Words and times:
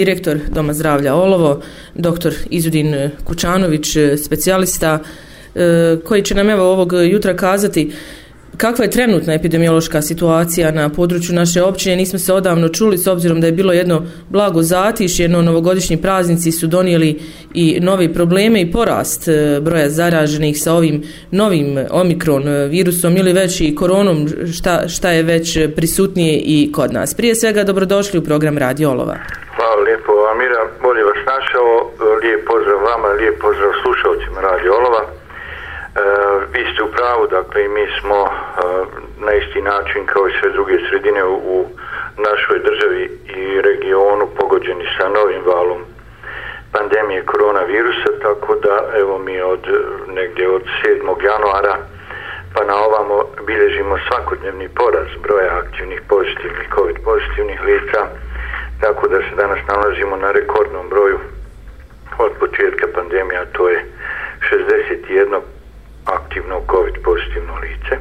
Direktor 0.00 0.38
Doma 0.48 0.74
zdravlja 0.74 1.14
Olovo, 1.14 1.60
doktor 1.94 2.34
Izudin 2.50 3.10
Kučanović, 3.24 3.96
e, 3.96 4.16
specijalista, 4.16 4.98
e, 5.54 5.96
koji 6.04 6.22
će 6.22 6.34
nam 6.34 6.50
evo 6.50 6.72
ovog 6.72 6.92
jutra 7.10 7.36
kazati 7.36 7.92
kakva 8.56 8.84
je 8.84 8.90
trenutna 8.90 9.34
epidemiološka 9.34 10.02
situacija 10.02 10.70
na 10.70 10.88
području 10.88 11.34
naše 11.34 11.62
općine. 11.62 11.96
Nismo 11.96 12.18
se 12.18 12.32
odavno 12.32 12.68
čuli 12.68 12.98
s 12.98 13.06
obzirom 13.06 13.40
da 13.40 13.46
je 13.46 13.52
bilo 13.52 13.72
jedno 13.72 14.06
blago 14.28 14.62
zatišje, 14.62 15.28
no 15.28 15.42
novogodišnji 15.42 15.96
praznici 15.96 16.52
su 16.52 16.66
donijeli 16.66 17.20
i 17.54 17.78
nove 17.80 18.12
probleme 18.12 18.60
i 18.60 18.72
porast 18.72 19.28
e, 19.28 19.60
broja 19.60 19.90
zaraženih 19.90 20.62
sa 20.62 20.72
ovim 20.72 21.02
novim 21.30 21.78
omikron 21.90 22.44
virusom 22.70 23.16
ili 23.16 23.32
već 23.32 23.60
i 23.60 23.74
koronom 23.74 24.28
šta, 24.52 24.88
šta 24.88 25.10
je 25.10 25.22
već 25.22 25.58
prisutnije 25.76 26.38
i 26.38 26.72
kod 26.72 26.92
nas. 26.92 27.14
Prije 27.14 27.34
svega 27.34 27.64
dobrodošli 27.64 28.18
u 28.18 28.24
program 28.24 28.58
Radio 28.58 28.90
Olova. 28.90 29.45
Mira, 30.36 30.60
Amira. 30.60 30.66
Bolje 30.82 31.04
vas 31.04 31.16
našao. 31.26 31.90
Lijep 32.22 32.46
pozdrav 32.46 32.78
vama, 32.82 33.08
lijep 33.08 33.40
pozdrav 33.40 33.72
slušalcima 33.82 34.40
Radio 34.40 34.74
Olova. 34.74 35.02
E, 35.02 35.10
vi 36.52 36.66
ste 36.72 36.82
u 36.82 36.92
pravu, 36.96 37.26
dakle 37.26 37.64
i 37.64 37.68
mi 37.68 37.86
smo 38.00 38.20
e, 38.24 38.30
na 39.26 39.32
isti 39.32 39.62
način 39.62 40.06
kao 40.06 40.28
i 40.28 40.32
sve 40.40 40.50
druge 40.50 40.78
sredine 40.88 41.24
u, 41.24 41.34
u 41.34 41.66
našoj 42.28 42.58
državi 42.58 43.02
i 43.36 43.60
regionu 43.60 44.26
pogođeni 44.38 44.84
sa 44.98 45.08
novim 45.08 45.42
valom 45.46 45.80
pandemije 46.72 47.24
koronavirusa, 47.24 48.10
tako 48.22 48.54
da 48.54 48.74
evo 49.00 49.18
mi 49.18 49.40
od 49.40 49.64
negdje 50.08 50.48
od 50.48 50.62
7. 50.84 51.24
januara 51.24 51.76
pa 52.54 52.64
na 52.64 52.76
ovamo 52.86 53.24
bilježimo 53.46 53.98
svakodnevni 54.08 54.68
poraz 54.68 55.08
broja 55.22 55.58
aktivnih 55.58 56.00
pozitivnih 56.08 56.68
COVID 56.74 56.96
pozitivnih 57.04 57.60
lica 57.62 58.00
tako 58.80 59.08
da 59.08 59.18
se 59.18 59.36
danas 59.36 59.58
nalazimo 59.68 60.16
na 60.16 60.32
rekordnom 60.32 60.88
broju 60.88 61.18
od 62.18 62.32
početka 62.40 62.86
pandemija, 62.94 63.44
to 63.52 63.68
je 63.68 63.84
61 64.50 65.40
aktivno 66.04 66.62
COVID 66.70 66.94
pozitivno 67.04 67.54
lice. 67.64 67.94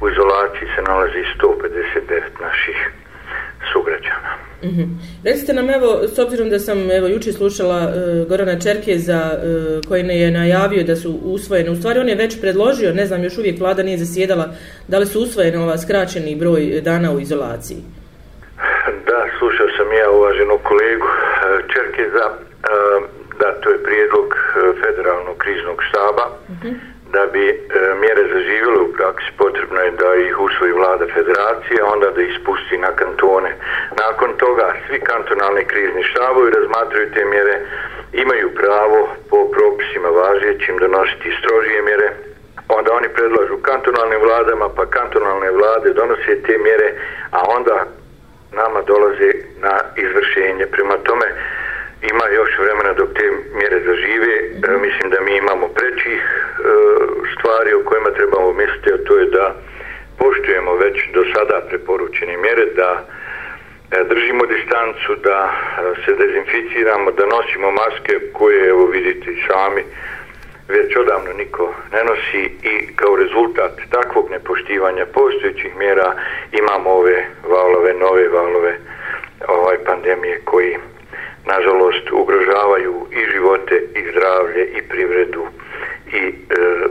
U 0.00 0.08
izolaciji 0.08 0.68
se 0.76 0.82
nalazi 0.82 1.22
159 1.38 2.22
naših 2.40 2.78
sugrađana. 3.72 4.30
Mm 4.62 4.68
-hmm. 4.68 4.88
Recite 5.24 5.52
nam 5.52 5.70
evo, 5.70 6.00
s 6.14 6.18
obzirom 6.18 6.50
da 6.50 6.58
sam 6.58 6.90
evo 6.90 7.06
juče 7.06 7.32
slušala 7.32 7.80
e, 7.80 8.24
Gorana 8.28 8.60
Čerkeza 8.60 9.32
e, 9.32 9.38
koji 9.88 10.02
ne 10.02 10.20
je 10.20 10.30
najavio 10.30 10.84
da 10.84 10.96
su 10.96 11.18
usvojene, 11.22 11.70
u 11.70 11.76
stvari 11.76 12.00
on 12.00 12.08
je 12.08 12.14
već 12.14 12.40
predložio, 12.40 12.94
ne 12.94 13.06
znam, 13.06 13.24
još 13.24 13.38
uvijek 13.38 13.60
vlada 13.60 13.82
nije 13.82 13.98
zasjedala, 13.98 14.54
da 14.88 14.98
li 14.98 15.06
su 15.06 15.20
usvojene 15.20 15.58
ova 15.58 15.78
skraćeni 15.78 16.36
broj 16.36 16.80
dana 16.80 17.12
u 17.12 17.20
izolaciji? 17.20 17.78
Slušao 19.38 19.68
sam 19.76 19.92
ja 19.92 20.10
uvaženog 20.10 20.60
kolegu 20.62 21.06
e, 21.06 21.16
Čerkeza, 21.72 22.26
e, 22.28 22.36
da 23.40 23.52
to 23.60 23.70
je 23.70 23.82
prijedlog 23.82 24.28
e, 24.34 24.40
federalnog 24.82 25.36
kriznog 25.38 25.78
štaba, 25.88 26.24
mhm. 26.54 26.72
da 27.12 27.26
bi 27.32 27.44
mjere 28.00 28.22
zaživjele 28.34 28.80
u 28.80 28.92
praksi 28.92 29.30
potrebno 29.36 29.80
je 29.80 29.90
da 29.90 30.14
ih 30.14 30.40
usvoji 30.40 30.72
vlada 30.72 31.06
federacije, 31.14 31.78
onda 31.94 32.10
da 32.10 32.22
ih 32.22 32.32
spusti 32.40 32.76
na 32.78 32.90
kantone. 33.00 33.50
Nakon 34.04 34.30
toga 34.42 34.66
svi 34.86 35.00
kantonalni 35.00 35.64
krizni 35.64 36.02
štabovi 36.10 36.50
razmatraju 36.50 37.12
te 37.14 37.24
mjere, 37.24 37.56
imaju 38.12 38.54
pravo 38.54 39.08
po 39.30 39.38
propisima 39.56 40.08
važećim 40.08 40.76
donositi 40.78 41.36
strožije 41.38 41.82
mjere, 41.82 42.08
onda 42.68 42.92
oni 42.92 43.08
predlažu 43.08 43.56
kantonalnim 43.62 44.20
vladama, 44.20 44.68
pa 44.76 44.86
kantonalne 44.86 45.50
vlade 45.50 45.92
donose 45.92 46.42
te 46.46 46.58
mjere, 46.58 46.88
a 47.30 47.40
onda 47.56 47.76
nama 48.52 48.82
dolaze 48.82 49.30
na 49.60 49.74
izvršenje. 49.96 50.66
Prema 50.66 50.96
tome 50.96 51.26
ima 52.02 52.24
još 52.28 52.58
vremena 52.58 52.92
dok 52.92 53.08
te 53.14 53.26
mjere 53.54 53.80
zažive. 53.86 54.34
E. 54.68 54.78
Mislim 54.86 55.10
da 55.10 55.20
mi 55.20 55.36
imamo 55.36 55.68
prećih 55.68 56.20
e, 56.20 56.62
stvari 57.34 57.72
o 57.74 57.84
kojima 57.84 58.10
trebamo 58.10 58.52
misliti, 58.52 58.92
a 58.92 59.04
to 59.06 59.18
je 59.18 59.26
da 59.26 59.54
poštujemo 60.18 60.74
već 60.74 60.96
do 61.14 61.24
sada 61.34 61.66
preporučene 61.68 62.36
mjere, 62.36 62.66
da 62.76 62.90
e, 63.90 64.04
držimo 64.04 64.46
distancu, 64.46 65.14
da 65.28 65.38
e, 65.50 65.54
se 66.04 66.12
dezinficiramo, 66.22 67.10
da 67.10 67.26
nosimo 67.26 67.70
maske 67.70 68.14
koje, 68.32 68.68
evo 68.68 68.86
vidite 68.86 69.30
sami, 69.46 69.82
već 70.68 70.96
odavno 70.96 71.32
niko 71.32 71.74
ne 71.92 72.02
nosi 72.04 72.42
i 72.72 72.96
kao 72.96 73.16
rezultat 73.16 73.72
takvog 73.90 74.30
nepoštivanja 74.30 75.06
postojećih 75.06 75.76
mjera 75.76 76.08
imamo 76.60 76.90
ove 76.90 77.26
valove, 77.54 77.94
nove 77.94 78.28
valove 78.28 78.72
ovaj 79.48 79.78
pandemije 79.84 80.40
koji 80.44 80.76
nažalost 81.52 82.06
ugrožavaju 82.12 82.94
i 83.18 83.20
živote 83.32 83.76
i 83.98 84.00
zdravlje 84.10 84.62
i 84.78 84.80
privredu 84.88 85.44
i 86.12 86.22
e, 86.26 86.32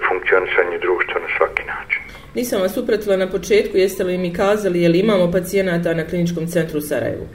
funkcionisanje 0.08 0.78
društva 0.78 1.18
na 1.26 1.30
svaki 1.38 1.64
način. 1.74 2.02
Nisam 2.36 2.62
vas 2.62 2.78
upratila 2.78 3.18
na 3.18 3.28
početku, 3.28 3.78
jeste 3.78 4.04
li 4.04 4.18
mi 4.18 4.34
kazali 4.34 4.82
je 4.82 4.90
li 4.90 5.00
imamo 5.00 5.32
pacijenata 5.32 5.94
na 5.94 6.04
kliničkom 6.10 6.48
centru 6.48 6.78
u 6.78 6.82
Sarajevu? 6.82 7.28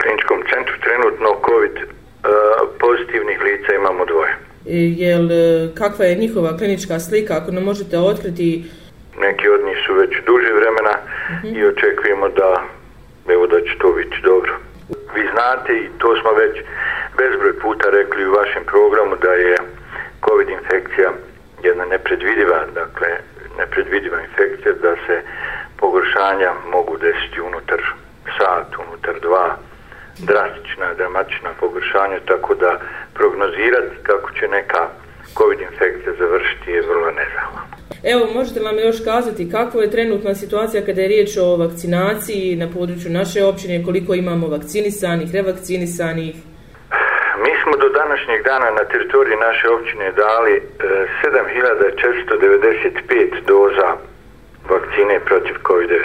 kliničkom 0.00 0.40
centru 0.52 0.74
trenutno 0.86 1.28
COVID 1.48 1.76
e, 1.78 1.84
pozitivnih 2.82 3.38
lica 3.46 3.74
imamo 3.74 4.04
dvoje 4.04 4.43
jel, 4.64 5.32
e, 5.32 5.68
kakva 5.74 6.04
je 6.04 6.14
njihova 6.14 6.56
klinička 6.56 7.00
slika, 7.00 7.36
ako 7.36 7.50
nam 7.52 7.64
možete 7.64 7.98
otkriti? 7.98 8.64
Neki 9.20 9.48
od 9.48 9.60
njih 9.66 9.78
su 9.86 9.94
već 9.94 10.12
duže 10.26 10.52
vremena 10.52 10.94
uh 10.94 11.42
-huh. 11.42 11.58
i 11.58 11.66
očekujemo 11.66 12.28
da, 12.28 12.62
evo 13.28 13.46
da 13.46 13.60
će 13.60 13.78
to 13.78 13.92
biti 13.92 14.16
dobro. 14.22 14.52
Vi 15.14 15.28
znate 15.32 15.72
i 15.76 15.88
to 15.98 16.16
smo 16.20 16.30
već 16.32 16.54
bezbroj 17.18 17.58
puta 17.58 17.90
rekli 17.90 18.26
u 18.26 18.32
vašem 18.32 18.64
programu 18.64 19.16
da 19.16 19.32
je 19.32 19.56
COVID 20.26 20.48
infekcija 20.48 21.12
jedna 21.62 21.84
nepredvidiva, 21.84 22.58
dakle 22.74 23.08
nepredvidiva 23.58 24.18
infekcija 24.20 24.72
da 24.82 24.92
se 25.06 25.22
pogoršanja 25.76 26.50
mogu 26.72 26.96
desiti 26.96 27.40
unutar 27.40 27.80
sat, 28.38 28.68
unutar 28.86 29.14
dva, 29.20 29.56
drastična, 30.18 30.94
dramatična 30.94 31.50
pogoršanja, 31.60 32.18
tako 32.26 32.54
da 32.54 32.80
prognozirati 33.14 33.96
kako 34.02 34.30
će 34.38 34.48
neka 34.48 34.88
COVID 35.38 35.60
infekcija 35.60 36.12
završiti 36.18 36.70
je 36.70 36.82
vrlo 36.82 37.10
nezahvalno. 37.10 37.74
Evo, 38.12 38.26
nam 38.74 38.84
još 38.84 39.04
kazati 39.04 39.50
kakva 39.50 39.82
je 39.82 39.90
trenutna 39.90 40.34
situacija 40.34 40.86
kada 40.86 41.00
je 41.00 41.08
riječ 41.08 41.36
o 41.36 41.56
vakcinaciji 41.56 42.56
na 42.62 42.68
području 42.76 43.10
naše 43.20 43.44
općine, 43.44 43.84
koliko 43.86 44.14
imamo 44.14 44.46
vakcinisanih, 44.56 45.28
revakcinisanih? 45.34 46.34
Mi 47.44 47.52
smo 47.62 47.72
do 47.82 47.88
današnjeg 48.00 48.38
dana 48.50 48.68
na 48.78 48.84
teritoriji 48.92 49.44
naše 49.48 49.66
općine 49.76 50.06
dali 50.24 50.54
e, 50.56 50.60
7495 51.24 53.34
doza 53.52 53.88
vakcine 54.72 55.14
protiv 55.28 55.56
COVID-19. 55.68 55.98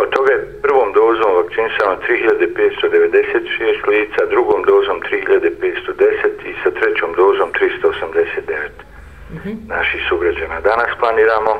Od 0.00 0.08
toga 0.14 0.30
je 0.32 0.46
prvom 0.62 0.88
dozom 0.92 1.30
vakcinisano 1.40 1.94
3596 2.08 3.88
lica, 3.92 4.20
drugom 4.34 4.60
dozom 4.72 4.96
3510 5.00 6.50
i 6.50 6.52
sa 6.62 6.70
trećom 6.78 7.10
dozom 7.16 7.48
389 7.52 8.87
mm 9.30 9.38
-hmm. 9.44 9.56
naših 9.68 10.00
sugrađana. 10.08 10.60
Danas 10.60 10.90
planiramo 11.00 11.52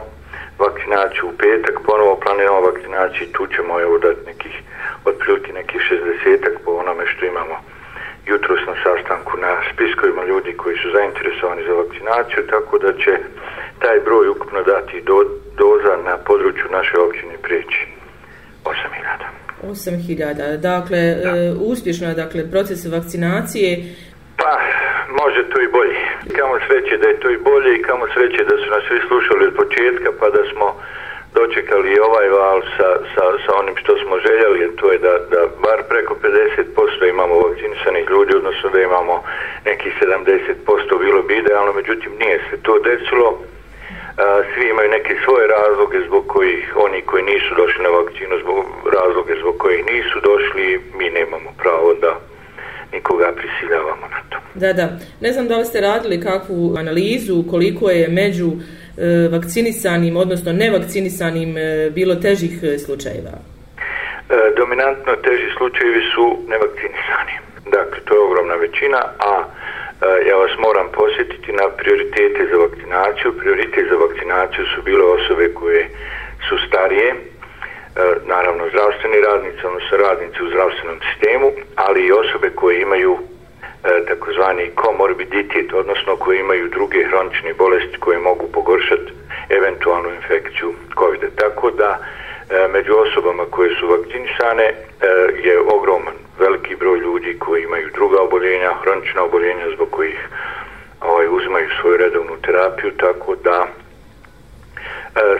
vakcinaciju 0.58 1.24
u 1.28 1.36
petak, 1.42 1.76
ponovo 1.86 2.20
planiramo 2.24 2.60
vakcinaciju 2.60 3.26
tu 3.32 3.46
ćemo 3.54 3.80
evo 3.80 3.98
dati 3.98 4.20
nekih, 4.26 4.54
otprilike 5.04 5.52
nekih 5.52 5.80
60-ak 5.90 6.54
po 6.64 6.70
onome 6.82 7.04
što 7.06 7.26
imamo 7.26 7.56
jutros 8.26 8.60
na 8.70 8.74
sastanku 8.84 9.32
na 9.46 9.52
spiskovima 9.72 10.22
ljudi 10.24 10.52
koji 10.60 10.76
su 10.82 10.88
zainteresovani 10.96 11.62
za 11.68 11.72
vakcinaciju, 11.82 12.40
tako 12.54 12.78
da 12.78 12.90
će 13.02 13.12
taj 13.82 13.98
broj 14.06 14.28
ukupno 14.28 14.60
dati 14.62 14.96
do, 15.08 15.16
doza 15.60 15.94
na 16.08 16.16
području 16.28 16.66
naše 16.78 16.96
općine 17.06 17.34
prijeći. 17.42 17.80
8000. 18.64 19.38
8000. 19.62 20.56
Dakle, 20.56 20.98
da. 20.98 21.36
e, 21.36 21.52
uspješno 21.52 22.08
je 22.08 22.14
dakle, 22.14 22.50
proces 22.50 22.84
vakcinacije. 22.86 23.84
Može 25.08 25.48
to 25.50 25.60
i 25.60 25.68
bolje. 25.68 25.96
Kamo 26.38 26.54
sreće 26.66 26.96
da 26.96 27.08
je 27.08 27.20
to 27.20 27.30
i 27.30 27.36
bolje 27.36 27.74
i 27.74 27.82
kamo 27.82 28.06
sreće 28.14 28.44
da 28.44 28.56
su 28.56 28.70
nas 28.70 28.84
svi 28.88 29.00
slušali 29.08 29.46
od 29.46 29.54
početka 29.54 30.10
pa 30.20 30.30
da 30.30 30.42
smo 30.52 30.66
dočekali 31.34 31.88
i 31.92 32.00
ovaj 32.08 32.28
val 32.28 32.60
sa, 32.76 32.88
sa, 33.14 33.24
sa 33.46 33.52
onim 33.60 33.76
što 33.76 33.92
smo 34.02 34.18
željeli, 34.26 34.76
to 34.76 34.92
je 34.92 34.98
da, 34.98 35.14
da 35.32 35.40
bar 35.66 35.80
preko 35.88 36.14
50% 36.22 37.08
imamo 37.08 37.34
vakcinisanih 37.46 38.10
ljudi, 38.10 38.36
odnosno 38.36 38.70
da 38.70 38.80
imamo 38.82 39.22
nekih 39.64 39.92
70% 40.02 40.98
bilo 40.98 41.22
bi 41.22 41.36
idealno, 41.36 41.72
međutim 41.72 42.12
nije 42.18 42.38
se 42.50 42.62
to 42.62 42.78
desilo 42.78 43.38
svi 44.54 44.68
imaju 44.68 44.90
neke 44.90 45.16
svoje 45.24 45.46
razloge 45.46 45.98
zbog 46.06 46.26
kojih 46.26 46.76
oni 46.76 47.02
koji 47.02 47.22
nisu 47.22 47.54
došli 47.54 47.82
na 47.82 47.88
vakcinu 47.88 48.38
zbog 48.42 48.64
razloge 48.96 49.34
zbog 49.40 49.58
kojih 49.58 49.86
nisu 49.86 50.20
došli 50.20 50.80
mi 50.98 51.10
nemamo 51.10 51.50
pravo 51.58 51.94
da 51.94 52.20
nikoga 52.92 53.32
prisiljavamo 53.32 54.06
na. 54.10 54.17
Da, 54.54 54.72
da. 54.72 54.88
Ne 55.20 55.32
znam 55.32 55.48
da 55.48 55.56
li 55.56 55.64
ste 55.64 55.80
radili 55.80 56.20
kakvu 56.20 56.74
analizu 56.76 57.44
koliko 57.50 57.90
je 57.90 58.08
među 58.08 58.48
e, 58.50 59.28
vakcinisanim, 59.32 60.16
odnosno 60.16 60.52
nevakcinisanim 60.52 61.56
e, 61.58 61.90
bilo 61.90 62.14
težih 62.14 62.62
e, 62.62 62.78
slučajeva? 62.78 63.34
E, 64.30 64.34
dominantno 64.56 65.12
teži 65.16 65.48
slučajevi 65.58 66.02
su 66.14 66.24
nevakcinisani. 66.48 67.34
Dakle, 67.76 67.98
to 68.04 68.14
je 68.14 68.20
ogromna 68.20 68.54
većina, 68.54 69.00
a 69.30 69.32
e, 69.42 69.48
ja 70.28 70.36
vas 70.36 70.54
moram 70.58 70.86
posjetiti 71.00 71.52
na 71.52 71.66
prioritete 71.80 72.40
za 72.50 72.56
vakcinaciju. 72.64 73.38
Prioritet 73.40 73.84
za 73.90 73.96
vakcinaciju 73.96 74.64
su 74.74 74.82
bile 74.82 75.04
osobe 75.18 75.46
koje 75.60 75.82
su 76.48 76.54
starije, 76.68 77.08
e, 77.10 77.16
naravno 78.34 78.62
zdravstveni 78.72 79.18
radnici, 79.28 79.66
odnosno 79.70 79.94
radnici 80.06 80.38
u 80.42 80.50
zdravstvenom 80.52 80.98
sistemu, 81.06 81.48
ali 81.86 82.00
i 82.06 82.12
osobe 82.22 82.48
koje 82.60 82.82
imaju 82.82 83.12
E, 83.84 84.04
takozvani 84.06 84.70
komorbiditet, 84.74 85.72
odnosno 85.72 86.16
koji 86.16 86.38
imaju 86.38 86.68
druge 86.68 87.04
hronične 87.04 87.54
bolesti 87.54 87.98
koje 88.00 88.18
mogu 88.18 88.46
pogoršati 88.52 89.12
eventualnu 89.48 90.08
infekciju 90.14 90.74
covid 90.98 91.22
-a. 91.22 91.36
Tako 91.36 91.70
da 91.70 91.98
e, 91.98 92.68
među 92.68 92.92
osobama 92.96 93.44
koje 93.50 93.74
su 93.74 93.88
vakcinisane 93.88 94.64
e, 94.64 94.74
je 95.44 95.60
ogroman 95.60 96.14
veliki 96.38 96.76
broj 96.76 96.98
ljudi 96.98 97.38
koji 97.38 97.62
imaju 97.62 97.90
druga 97.94 98.22
oboljenja, 98.22 98.74
hronična 98.82 99.22
oboljenja 99.22 99.66
zbog 99.74 99.90
kojih 99.90 100.28
ovaj, 101.00 101.26
uzimaju 101.28 101.68
svoju 101.80 101.96
redovnu 101.96 102.36
terapiju, 102.42 102.90
tako 102.96 103.36
da 103.36 103.66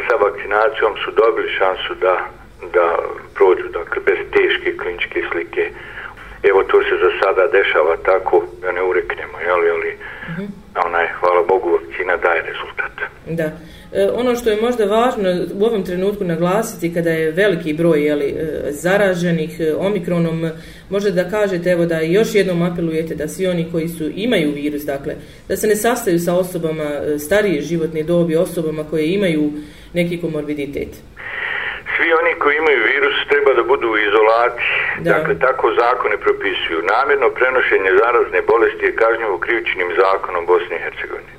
sa 0.09 0.15
vakcinacijom 0.25 0.93
su 1.05 1.11
dobili 1.11 1.49
šansu 1.59 1.95
da, 2.01 2.27
da 2.73 2.99
prođu 3.35 3.69
dakle, 3.69 4.03
bez 4.07 4.19
teške 4.33 4.77
kliničke 4.77 5.23
slike. 5.33 5.71
Evo 6.43 6.63
to 6.63 6.83
se 6.83 6.97
za 6.97 7.11
sada 7.29 7.47
dešava 7.59 7.97
tako 8.11 8.45
da 8.63 8.73
ne 8.73 8.83
ureknemo, 8.83 9.37
jel, 9.47 9.61
ali 9.77 9.91
mm 9.93 10.33
-hmm. 10.37 10.49
onaj, 10.87 11.07
hvala 11.21 11.43
Bogu, 11.49 11.69
vakcina 11.71 12.17
daje 12.17 12.43
rezultat. 12.43 12.95
Da. 13.41 13.51
E, 13.93 14.11
ono 14.15 14.37
što 14.37 14.51
je 14.51 14.63
možda 14.63 14.85
važno 14.85 15.29
u 15.55 15.65
ovom 15.65 15.85
trenutku 15.85 16.25
naglasiti 16.25 16.95
kada 16.95 17.11
je 17.11 17.31
veliki 17.31 17.73
broj 17.73 18.07
jeli, 18.07 18.25
e, 18.25 18.73
zaraženih 18.73 19.61
e, 19.61 19.75
omikronom, 19.75 20.51
možda 20.91 21.11
da 21.11 21.31
kažete 21.31 21.71
evo 21.71 21.87
da 21.87 22.01
još 22.01 22.35
jednom 22.35 22.63
apelujete 22.63 23.15
da 23.15 23.29
svi 23.29 23.47
oni 23.47 23.69
koji 23.73 23.89
su 23.89 24.11
imaju 24.15 24.53
virus, 24.53 24.83
dakle, 24.83 25.15
da 25.49 25.57
se 25.57 25.67
ne 25.67 25.77
sastaju 25.77 26.19
sa 26.19 26.35
osobama 26.35 26.91
starije 27.19 27.61
životne 27.61 28.03
dobi, 28.03 28.37
osobama 28.37 28.85
koje 28.91 29.15
imaju 29.15 29.53
neki 29.93 30.21
komorbiditet. 30.21 30.89
Svi 31.99 32.13
oni 32.13 32.33
koji 32.43 32.57
imaju 32.57 32.81
virus 32.95 33.17
treba 33.29 33.51
da 33.55 33.63
budu 33.63 33.89
u 33.91 33.99
izolaciji. 33.99 34.77
Da. 34.99 35.13
Dakle, 35.13 35.39
tako 35.39 35.67
zakone 35.83 36.17
propisuju. 36.17 36.89
Namjerno 36.93 37.29
prenošenje 37.31 37.91
zarazne 38.03 38.41
bolesti 38.53 38.85
je 38.87 38.97
kažnjivo 39.03 39.39
krivičnim 39.39 39.89
zakonom 40.03 40.47
Bosne 40.47 40.77
i 40.77 40.85
Hercegovine. 40.85 41.33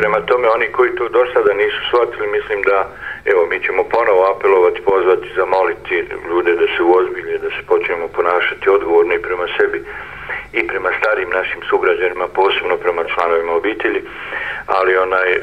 Prema 0.00 0.20
tome, 0.20 0.48
oni 0.48 0.66
koji 0.76 0.90
to 0.98 1.08
do 1.08 1.22
sada 1.32 1.52
nisu 1.54 1.80
shvatili, 1.88 2.26
mislim 2.38 2.62
da, 2.62 2.78
evo, 3.24 3.46
mi 3.46 3.58
ćemo 3.64 3.82
ponovo 3.96 4.22
apelovati, 4.32 4.80
pozvati, 4.90 5.34
zamoliti 5.36 6.04
ljude 6.28 6.52
da 6.54 6.66
se 6.74 6.82
uozbilje, 6.82 7.38
da 7.38 7.50
se 7.50 7.62
počnemo 7.66 8.08
ponašati 8.08 8.70
odgovorno 8.70 9.14
i 9.14 9.24
prema 9.26 9.46
sebi 9.56 9.78
i 10.52 10.66
prema 10.66 10.90
starim 10.98 11.30
našim 11.30 11.60
sugrađanima, 11.70 12.26
posebno 12.28 12.76
prema 12.76 13.02
članovima 13.04 13.52
obitelji, 13.52 14.02
ali 14.66 14.96
onaj, 14.96 15.32
e, 15.32 15.38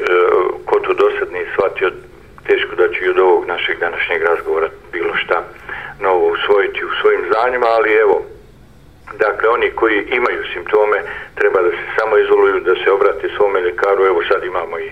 ko 0.65 0.79
to 0.79 0.93
do 0.93 1.07
sad 1.19 1.31
nije 1.31 1.47
shvatio, 1.53 1.91
teško 2.47 2.75
da 2.75 2.87
ću 2.93 3.05
i 3.05 3.09
od 3.09 3.19
ovog 3.19 3.45
našeg 3.45 3.79
današnjeg 3.79 4.21
razgovora 4.23 4.67
bilo 4.91 5.15
šta 5.15 5.43
novo 5.99 6.27
usvojiti 6.27 6.85
u 6.85 6.95
svojim 7.01 7.21
znanjima, 7.29 7.65
ali 7.77 7.91
evo, 7.93 8.21
Dakle, 9.19 9.49
oni 9.49 9.69
koji 9.71 10.07
imaju 10.09 10.43
simptome 10.53 10.97
treba 11.35 11.61
da 11.61 11.69
se 11.69 11.85
samo 11.99 12.17
izoluju, 12.17 12.59
da 12.59 12.75
se 12.75 12.91
obrate 12.91 13.29
svome 13.37 13.61
ljekaru. 13.61 14.05
Evo 14.05 14.21
sad 14.29 14.43
imamo 14.43 14.79
i 14.79 14.91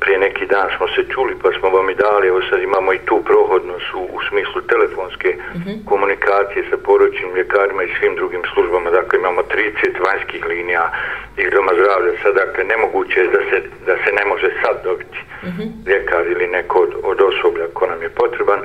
prije 0.00 0.18
neki 0.18 0.46
dan 0.46 0.68
smo 0.76 0.86
se 0.88 1.02
čuli 1.12 1.34
pa 1.42 1.48
smo 1.58 1.68
vam 1.70 1.90
i 1.90 1.94
dali, 1.94 2.28
evo 2.28 2.40
sad 2.50 2.62
imamo 2.62 2.92
i 2.92 3.04
tu 3.08 3.16
prohodnost 3.24 3.88
u, 3.94 4.02
u 4.16 4.18
smislu 4.28 4.60
telefonske 4.72 5.30
uh 5.38 5.60
mhm. 5.60 5.68
-huh. 5.68 5.84
komunikacije 5.90 6.62
sa 6.70 6.76
poručnim 6.76 7.34
ljekarima 7.36 7.82
i 7.82 7.94
svim 7.98 8.14
drugim 8.14 8.42
službama, 8.54 8.90
dakle 8.90 9.18
imamo 9.18 9.40
30 9.42 10.06
vanjskih 10.06 10.46
linija 10.46 10.92
iz 11.36 11.50
doma 11.54 11.72
zdravlja, 11.78 12.12
sad 12.22 12.34
dakle 12.34 12.64
nemoguće 12.64 13.20
je 13.20 13.28
da 13.36 13.42
se, 13.50 13.56
da 13.86 13.94
se 14.02 14.10
ne 14.18 14.24
može 14.30 14.48
sad 14.62 14.76
dobiti 14.84 15.18
uh 15.42 15.48
mhm. 15.48 15.62
-huh. 15.62 15.70
ljekar 15.90 16.22
ili 16.26 16.46
neko 16.46 16.78
od, 16.86 16.92
od 17.10 17.18
osoblja 17.30 17.66
ko 17.76 17.86
nam 17.86 18.02
je 18.02 18.08
potreban, 18.08 18.60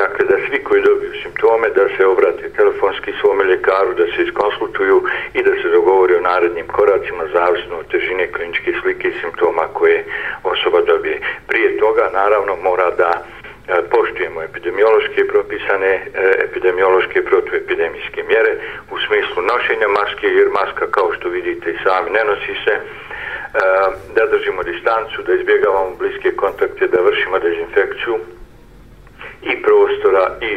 dakle 0.00 0.22
da 0.30 0.36
svi 0.46 0.58
koji 0.66 0.82
dobiju 0.82 1.12
simptome 1.22 1.68
da 1.78 1.84
se 1.96 2.06
obrate 2.06 2.44
telefonski 2.58 3.10
svome 3.20 3.44
ljekaru, 3.44 3.90
da 3.94 4.06
se 4.12 4.22
iskonsultuju 4.22 4.98
i 5.34 5.42
da 5.42 5.52
se 5.60 5.68
dogovori 5.76 6.14
o 6.16 6.26
narednim 6.30 6.66
koracima 6.66 7.24
zavisno 7.32 7.74
od 7.78 7.86
težine 7.92 8.26
kliničke 8.32 8.70
slike 8.82 9.08
i 9.08 9.18
simptoma 9.20 9.64
koje 9.78 10.04
osoba 10.42 10.80
dobije. 10.80 11.20
Prije 11.48 11.78
toga 11.78 12.10
naravno 12.12 12.56
mora 12.56 12.90
da 12.90 13.10
e, 13.14 13.22
poštujemo 13.90 14.42
epidemiološke 14.42 15.26
propisane 15.32 15.92
e, 15.94 16.00
epidemiološke 16.46 17.24
protuepidemijske 17.24 18.22
mjere 18.22 18.52
u 18.92 18.96
smislu 19.06 19.42
nošenja 19.52 19.88
maske 19.88 20.26
jer 20.26 20.48
maska 20.58 20.86
kao 20.90 21.12
što 21.12 21.28
vidite 21.28 21.70
i 21.70 21.82
sami 21.84 22.10
ne 22.10 22.24
nosi 22.24 22.54
se 22.64 22.74
e, 22.74 22.80
da 24.16 24.26
držimo 24.26 24.62
distancu, 24.62 25.22
da 25.22 25.34
izbjegavamo 25.34 25.96
bliske 25.98 26.30
kontakte, 26.36 26.86
da 26.86 27.00
vršimo 27.00 27.38
dezinfekciju 27.38 28.16
i 29.42 29.62
prostora 29.62 30.24
i 30.40 30.52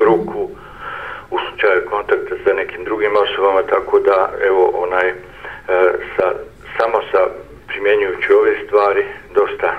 ruku 0.00 0.50
u 1.30 1.38
slučaju 1.38 1.82
kontakta 1.90 2.34
sa 2.44 2.52
nekim 2.52 2.84
drugim 2.84 3.12
osobama, 3.16 3.62
tako 3.62 3.98
da 3.98 4.30
evo 4.46 4.70
onaj 4.74 5.12
sa, 6.16 6.32
samo 6.76 7.00
sa 7.12 7.26
primjenjujući 7.84 8.32
ove 8.32 8.54
stvari 8.66 9.04
dosta, 9.34 9.70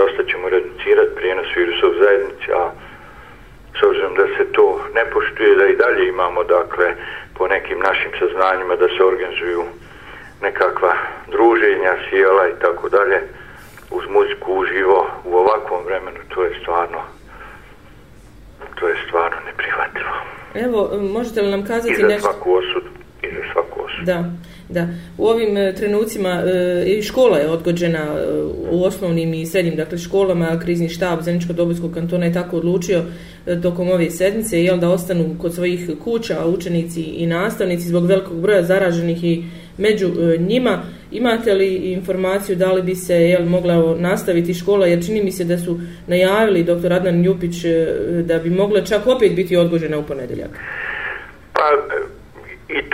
dosta 0.00 0.22
ćemo 0.30 0.48
reducirati 0.48 1.16
prijenos 1.16 1.46
virusa 1.56 1.86
u 1.86 1.98
zajednici, 2.02 2.48
a 2.60 2.64
s 3.78 3.82
obzirom 3.88 4.14
da 4.14 4.26
se 4.36 4.52
to 4.52 4.66
ne 4.94 5.04
poštuje, 5.12 5.56
da 5.56 5.66
i 5.66 5.76
dalje 5.76 6.08
imamo 6.08 6.44
dakle 6.44 6.86
po 7.36 7.48
nekim 7.48 7.78
našim 7.78 8.10
saznanjima 8.18 8.76
da 8.76 8.88
se 8.88 9.04
organizuju 9.12 9.62
nekakva 10.42 10.92
druženja, 11.34 11.92
sjela 12.06 12.48
i 12.48 12.58
tako 12.64 12.88
dalje 12.88 13.18
uz 13.96 14.04
muziku 14.16 14.48
uživo 14.60 15.06
u 15.24 15.32
ovakvom 15.42 15.84
vremenu, 15.84 16.20
to 16.34 16.44
je 16.44 16.50
stvarno 16.60 17.00
to 18.78 18.88
je 18.88 18.96
stvarno 19.06 19.38
neprihvatljivo. 19.46 20.14
Evo, 20.54 20.80
možete 21.16 21.42
li 21.42 21.50
nam 21.50 21.66
kazati 21.66 21.90
nešto? 21.90 22.06
I 22.06 22.18
za 22.18 22.18
svaku 22.18 22.54
osudu, 22.60 22.90
i 23.22 23.26
za 23.36 23.42
svaku 23.52 23.76
osudu. 23.86 24.04
Da. 24.04 24.24
Da, 24.68 24.88
u 25.18 25.26
ovim 25.26 25.56
e, 25.56 25.74
trenucima 25.74 26.42
e, 26.46 26.84
i 26.86 27.02
škola 27.02 27.38
je 27.38 27.50
odgođena 27.50 27.98
e, 27.98 28.42
u 28.70 28.84
osnovnim 28.84 29.34
i 29.34 29.46
srednjim 29.46 29.76
dakle, 29.76 29.98
školama, 29.98 30.58
krizni 30.64 30.88
štab 30.88 31.20
Zeničko-Dobojskog 31.20 31.94
kantona 31.94 32.26
je 32.26 32.32
tako 32.32 32.56
odlučio 32.56 33.02
tokom 33.62 33.88
ove 33.88 34.10
sedmice 34.10 34.62
jel, 34.64 34.78
da 34.78 34.90
ostanu 34.90 35.36
kod 35.40 35.54
svojih 35.54 35.90
kuća 36.04 36.46
učenici 36.46 37.02
i 37.02 37.26
nastavnici 37.26 37.88
zbog 37.88 38.06
velikog 38.06 38.40
broja 38.40 38.62
zaraženih 38.62 39.24
i 39.24 39.44
među 39.78 40.10
njima. 40.38 40.82
Imate 41.12 41.54
li 41.54 41.74
informaciju 41.74 42.56
da 42.56 42.72
li 42.72 42.82
bi 42.82 42.94
se 42.94 43.14
jel, 43.14 43.44
mogla 43.46 43.96
nastaviti 43.98 44.54
škola 44.54 44.86
jer 44.86 45.06
čini 45.06 45.22
mi 45.22 45.32
se 45.32 45.44
da 45.44 45.58
su 45.58 45.80
najavili 46.06 46.64
dr. 46.64 46.92
Adnan 46.92 47.22
Ljupić 47.22 47.54
da 48.22 48.38
bi 48.38 48.50
mogla 48.50 48.84
čak 48.84 49.06
opet 49.06 49.34
biti 49.34 49.56
odgođena 49.56 49.98
u 49.98 50.02
ponedeljak? 50.02 50.50
Pa, 51.52 51.60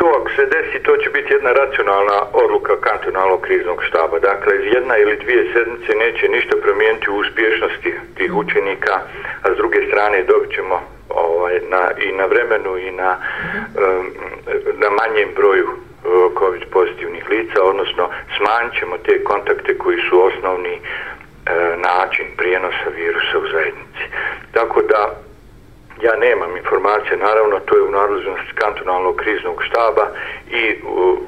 to 0.00 0.06
ako 0.18 0.30
se 0.36 0.44
desi, 0.54 0.82
to 0.82 0.96
će 0.96 1.10
biti 1.10 1.32
jedna 1.32 1.52
racionalna 1.52 2.18
odluka 2.32 2.74
kantonalnog 2.80 3.40
kriznog 3.40 3.78
štaba. 3.88 4.18
Dakle, 4.18 4.52
jedna 4.76 4.94
ili 4.96 5.16
dvije 5.16 5.42
sedmice 5.52 5.92
neće 5.94 6.28
ništa 6.28 6.56
promijeniti 6.62 7.10
u 7.10 7.16
uspješnosti 7.16 7.94
tih 8.16 8.34
učenika, 8.34 8.94
a 9.42 9.46
s 9.54 9.56
druge 9.56 9.78
strane 9.88 10.22
dobit 10.22 10.50
ćemo 10.54 10.76
ovaj, 11.08 11.60
na, 11.74 11.82
i 12.06 12.12
na 12.12 12.24
vremenu 12.26 12.78
i 12.78 12.90
na, 12.90 13.10
um, 13.16 14.06
na 14.82 14.88
manjem 14.90 15.30
broju 15.34 15.68
eh, 15.70 16.08
COVID 16.38 16.64
pozitivnih 16.70 17.24
lica, 17.30 17.62
odnosno 17.62 18.04
smanjit 18.36 18.72
ćemo 18.78 18.98
te 18.98 19.24
kontakte 19.24 19.78
koji 19.78 19.98
su 20.08 20.24
osnovni 20.28 20.74
e, 20.74 20.80
način 21.76 22.26
prijenosa 22.36 22.88
virusa 22.96 23.38
u 23.38 23.48
zajednici. 23.52 24.04
Tako 24.52 24.82
da 24.82 25.29
Ja 26.02 26.16
nemam 26.16 26.56
informacije, 26.56 27.16
naravno 27.16 27.60
to 27.60 27.76
je 27.76 27.82
u 27.82 27.90
nadležnosti 27.90 28.52
kantonalnog 28.54 29.16
kriznog 29.16 29.62
štaba 29.64 30.06
i 30.50 30.76
uh, 30.84 31.18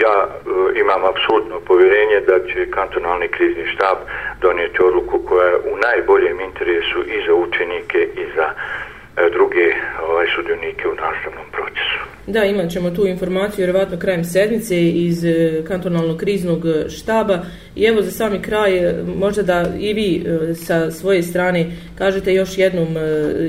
ja 0.00 0.26
uh, 0.26 0.76
imam 0.76 1.04
apsolutno 1.04 1.60
povjerenje 1.60 2.20
da 2.20 2.46
će 2.46 2.70
kantonalni 2.70 3.28
krizni 3.28 3.66
štab 3.66 3.96
donijeti 4.40 4.82
odluku 4.82 5.18
koja 5.28 5.46
je 5.48 5.56
u 5.56 5.76
najboljem 5.76 6.40
interesu 6.40 6.98
i 7.06 7.26
za 7.26 7.34
učenike 7.34 7.98
i 8.16 8.24
za 8.36 8.46
uh, 8.46 9.32
druge 9.32 9.74
ovaj, 10.08 10.26
sudionike 10.34 10.88
u 10.88 10.94
nastavnom 10.94 11.46
procesu. 11.52 12.11
Da, 12.26 12.44
imat 12.44 12.70
ćemo 12.70 12.90
tu 12.90 13.06
informaciju 13.06 13.56
vjerovatno 13.56 13.98
krajem 13.98 14.24
sedmice 14.24 14.88
iz 14.88 15.24
e, 15.24 15.62
kantonalnog 15.68 16.18
kriznog 16.18 16.66
e, 16.66 16.88
štaba. 16.88 17.42
I 17.76 17.84
evo 17.84 18.02
za 18.02 18.10
sami 18.10 18.42
kraj 18.42 18.78
e, 18.78 18.94
možda 19.16 19.42
da 19.42 19.66
i 19.80 19.92
vi 19.92 20.24
sa 20.54 20.90
svoje 20.90 21.22
strane 21.22 21.66
kažete 21.94 22.34
još 22.34 22.58
jednom 22.58 22.88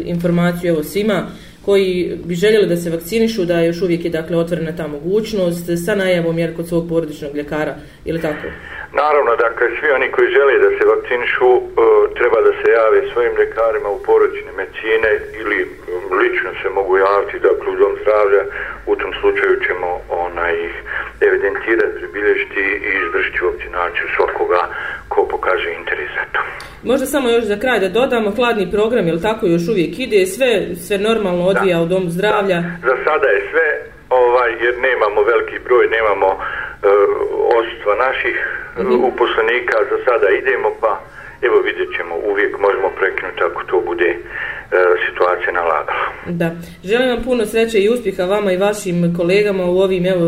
informaciju 0.05 0.69
evo 0.69 0.83
svima 0.83 1.27
koji 1.65 2.17
bi 2.25 2.35
željeli 2.35 2.67
da 2.67 2.77
se 2.77 2.89
vakcinišu, 2.89 3.45
da 3.45 3.61
još 3.61 3.81
uvijek 3.81 4.05
je 4.05 4.11
dakle 4.11 4.37
otvorena 4.37 4.75
ta 4.75 4.87
mogućnost 4.87 5.65
sa 5.85 5.95
najavom 5.95 6.37
jer 6.39 6.55
kod 6.55 6.67
svog 6.67 6.89
porodičnog 6.89 7.35
ljekara, 7.35 7.75
ili 8.05 8.21
tako? 8.21 8.47
Naravno, 9.01 9.31
dakle, 9.35 9.65
svi 9.77 9.89
oni 9.97 10.07
koji 10.15 10.27
žele 10.37 10.53
da 10.65 10.69
se 10.77 10.83
vakcinišu 10.93 11.49
e, 11.55 11.61
treba 12.17 12.39
da 12.47 12.51
se 12.59 12.67
jave 12.77 12.99
svojim 13.11 13.33
ljekarima 13.39 13.89
u 13.89 14.03
porodične 14.07 14.51
medicine 14.59 15.09
ili 15.41 15.57
lično 16.21 16.49
se 16.61 16.67
mogu 16.77 16.93
javiti 16.97 17.39
da 17.39 17.49
dakle, 17.49 17.67
u 17.73 17.75
dom 17.81 17.93
zdravlja 18.01 18.43
u 18.91 18.95
tom 18.95 19.11
slučaju 19.21 19.55
ćemo 19.65 19.89
ona 20.25 20.45
ih 20.65 20.73
evidentirati, 21.27 21.99
pribilježiti 21.99 22.63
i 22.87 22.91
izvršiti 23.03 23.45
vakcinaciju 23.49 24.07
svakoga 24.15 24.61
ko 25.09 25.27
pokaže. 25.31 25.52
Možda 26.83 27.05
samo 27.05 27.29
još 27.29 27.43
za 27.43 27.57
kraj 27.59 27.79
da 27.79 27.89
dodamo, 27.89 28.31
hladni 28.31 28.71
program, 28.71 29.07
je 29.07 29.21
tako 29.21 29.45
još 29.47 29.67
uvijek 29.71 29.99
ide, 29.99 30.25
sve 30.25 30.75
sve 30.75 30.97
normalno 30.97 31.43
odvija 31.45 31.77
da. 31.77 31.83
u 31.83 31.87
domu 31.93 32.09
zdravlja? 32.09 32.59
Da. 32.61 32.87
Za 32.87 32.95
sada 33.05 33.27
je 33.35 33.41
sve, 33.51 33.67
ovaj, 34.09 34.51
jer 34.63 34.73
nemamo 34.87 35.19
veliki 35.31 35.57
broj, 35.65 35.85
nemamo 35.97 36.29
uh, 36.35 36.41
ostva 37.59 37.93
naših 38.05 38.37
mm 38.77 38.81
-hmm. 38.81 38.99
uposlenika, 39.09 39.77
za 39.89 39.97
sada 40.05 40.27
idemo 40.29 40.69
pa 40.81 40.91
evo 41.47 41.57
vidjet 41.67 41.89
ćemo, 41.97 42.13
uvijek 42.31 42.59
možemo 42.65 42.89
prekinuti 42.99 43.41
ako 43.49 43.63
to 43.69 43.77
bude 43.89 44.09
uh, 44.15 44.21
situacija 45.05 45.51
nalagala. 45.59 46.07
Da, 46.41 46.47
želim 46.89 47.09
vam 47.09 47.23
puno 47.23 47.45
sreće 47.45 47.77
i 47.79 47.89
uspjeha 47.89 48.23
vama 48.23 48.51
i 48.51 48.61
vašim 48.67 48.97
kolegama 49.19 49.63
u 49.65 49.77
ovim 49.85 50.05
evo, 50.05 50.27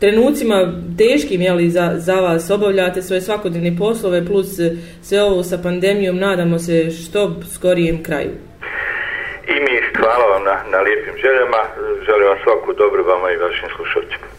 trenucima 0.00 0.72
teškim 0.98 1.40
jeli, 1.40 1.70
za, 1.70 1.92
za 1.96 2.14
vas 2.14 2.50
obavljate 2.50 3.02
svoje 3.02 3.20
svakodnevne 3.20 3.72
poslove 3.78 4.26
plus 4.26 4.58
eh, 4.58 4.70
sve 5.02 5.22
ovo 5.22 5.42
sa 5.42 5.58
pandemijom 5.62 6.16
nadamo 6.16 6.58
se 6.58 6.90
što 6.90 7.36
skorijem 7.54 8.02
kraju. 8.02 8.30
I 9.48 9.54
mi 9.64 9.74
hvala 9.98 10.24
vam 10.32 10.44
na, 10.44 10.56
na 10.72 10.78
lijepim 10.78 11.14
željama, 11.24 11.60
želim 12.06 12.26
vam 12.28 12.38
svaku 12.44 12.72
dobro 12.72 13.02
vama 13.02 13.30
i 13.30 13.36
vašim 13.36 13.68
slušalcima. 13.76 14.29